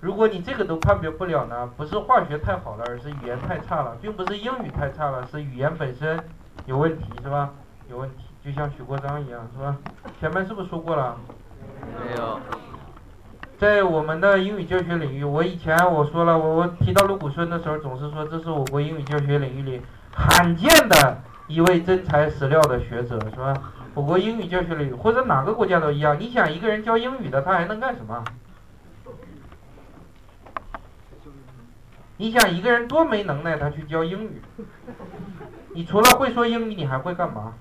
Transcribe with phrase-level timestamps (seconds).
[0.00, 6.18] 如果你这个都判别不了呢，不是化学太好了，而是语言太差了，并不是英语太差了，是语言本身
[6.64, 7.50] 有问题，是吧？
[7.90, 9.76] 有问题，就像许国璋一样，是吧？
[10.18, 11.16] 前面是不是说过了？
[12.02, 12.40] 没有。
[13.58, 19.82] 在我们的英语教学领域，我以前我说了，我我提到陆谷孙的时候，总是说这是我国英语教学领域里
[20.14, 23.52] 罕见的一位真材实料的学者，是吧？
[23.92, 28.24] 我国英语教学领域或者哪个国家都一样，你想一个人教英语的，他还能干什么？
[32.20, 34.42] 你想一个人多没能耐，他去教英语？
[35.72, 37.54] 你除了会说英语，你还会干嘛？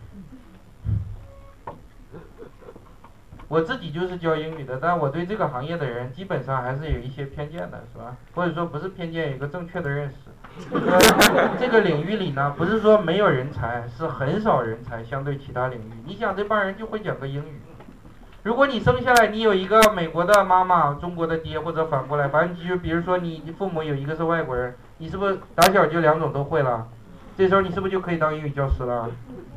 [3.47, 8.17] 我自己就是教英语的，但我对这个行业的人基本上还是有一些偏见的，是吧？
[8.35, 10.15] 或者说不是偏见，有一个正确的认识。
[11.57, 15.93] 这个领域里呢，不是说没有人才，是很少人才，相对其他领域。
[16.05, 17.61] 你想这帮人就会讲个英语。
[18.43, 26.87] 如果你生下来你有一个美国的妈妈，中国的爹，或者反过来，反正就比如说你父母有一个是外国人，你是不是打小就两种都会了？
[27.37, 29.09] 这时候你是不是就可以当英语教师了？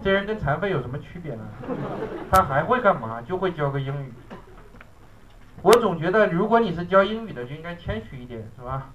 [0.03, 1.45] 这人跟残废有什么区别呢？
[2.31, 3.23] 他还会干嘛？
[3.23, 4.13] 就会教个英语。
[5.63, 8.91] 我总觉得，如果你是教英语的，就应该谦虚一点，是吧？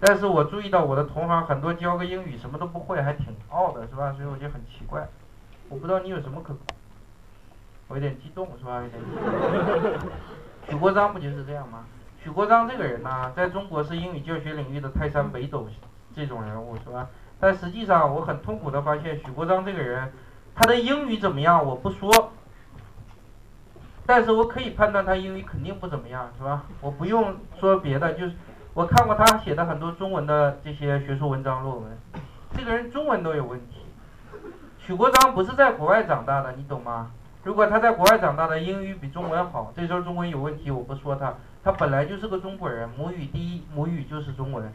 [0.00, 4.12] 但是我注意到我的同行很多教个英语什么都不会，还挺傲的，是吧？
[4.12, 5.06] 所以我就很奇怪。
[5.68, 6.56] 我不知道你有什么可，
[7.88, 8.82] 我有点激动，是吧？
[8.82, 10.10] 有点激动。
[10.68, 11.84] 许国璋不就是这样吗？
[12.22, 15.68] 许国璋这个人呢，在中国是英语教学领域的泰山北斗
[16.14, 17.08] 这种人物，是吧？
[17.38, 20.12] 但实际上，我很痛苦的发现，许国璋这个人。
[20.58, 21.62] 他的英语怎么样？
[21.66, 22.32] 我不说，
[24.06, 26.64] 但是我可以判断他英语肯定不怎么样，是吧？
[26.80, 28.32] 我不用说别的，就是
[28.72, 31.98] 我看过他写的很多中文的这些学术文章论文，
[32.56, 33.84] 这个人中文都有问题。
[34.78, 37.10] 许国璋不是在国外长大的，你懂吗？
[37.46, 44.68] 如果他在国外长大的，英语比中文好，这时候中文有问题，我不说他，他本来就是个中国人，母语第一，母语就是中文。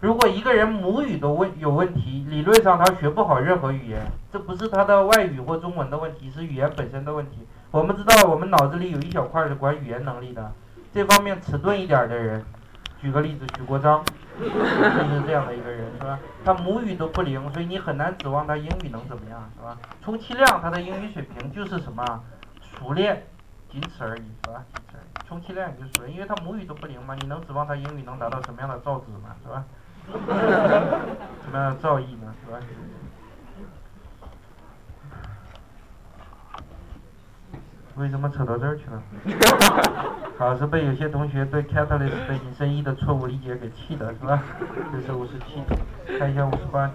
[0.00, 4.00] 如果一个人母语都问有问题，理论上他学不好任何语言，
[4.32, 7.46] 这不是他的外语或中文的问题，是语言本身的问题。
[7.70, 10.50] 我们知道，我们脑子里有一小块是管语言能力的，
[10.94, 12.42] 这方面迟钝一点的人，
[13.04, 14.02] 举个例子，许国璋
[14.40, 16.18] 就是这样的一个人，是吧？
[16.42, 19.76] 他母语都不灵，所以你很难指望他英语能怎么样，是吧？
[20.02, 22.02] 充其量他的英语水平就是什么
[22.62, 23.26] 熟练，
[23.70, 24.64] 仅此而已，是吧？
[24.74, 29.62] 仅此而已，充其量也就熟练，因为他母语都不灵嘛，你能指望他英语能达到什么样的造诣嘛，是吧？
[31.44, 32.34] 什么样的造诣呢？
[32.46, 32.58] 是吧？
[37.96, 39.02] 为什么扯到这儿去了？
[40.36, 44.42] 好，是被有些同学对 catalyst 的引申义的错误理解给气的，是吧？
[44.92, 45.62] 这是五十七，
[46.18, 46.94] 看一下五十八题。